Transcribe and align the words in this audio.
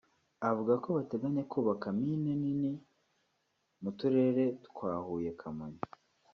avuga 0.49 0.73
ko 0.83 0.87
bateganya 0.97 1.43
kubaka 1.51 1.85
mine 1.97 2.31
nini 2.41 2.71
mu 3.81 3.89
turere 3.99 4.43
twa 4.65 4.91
Huye 5.05 5.31
Kamonyi 5.39 5.81